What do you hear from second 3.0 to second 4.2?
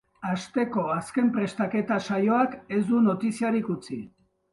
notiziarik utzi.